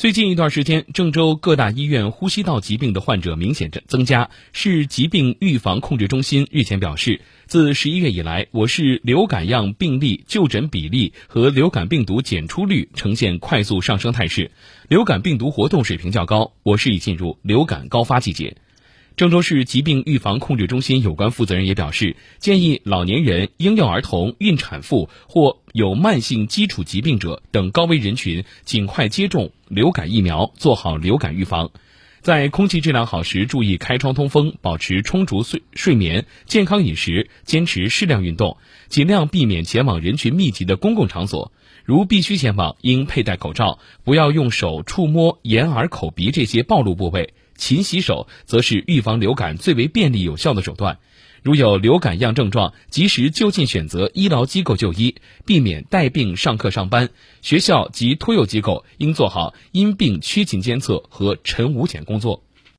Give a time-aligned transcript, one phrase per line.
[0.00, 4.30] 最近一段时间，郑州各大医院呼吸道疾病的患者明显增增加。
[4.50, 14.50] 市疾病预防控制中心日前表示，自十一月以来，我市流感样病例就诊比例和流感病毒检出率呈现快速上升态势，
[14.88, 18.56] 流感病毒活动水平较高，我市已进入流感高发季节。
[19.20, 31.70] 郑州市疾病预防控制中心有关负责人也表示，建议老年人、婴幼儿童、孕产妇或有慢性基础疾病者等高危人群尽快接种流感疫苗，做好流感预防。
[32.22, 38.56] 在空气质量好时，注意开窗通风，保持充足睡睡眠，健康饮食，坚持适量运动，
[38.88, 41.52] 尽量避免前往人群密集的公共场所。
[41.84, 47.34] 如必须前往，应佩戴口罩，不要用手触摸眼、耳、口、鼻这些暴露部位。
[47.60, 50.98] 勤洗手，则是预防流感最为便利有效的手段。
[51.42, 55.14] 如有流感样症状，及时就近选择医疗机构就医，
[55.46, 57.10] 避免带病上课上班。
[57.42, 62.42] 学校及托幼机构应做好因病趋勤监测和晨午检工作。